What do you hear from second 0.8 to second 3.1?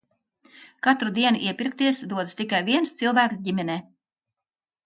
Katru dienu iepirkties dodas tikai viens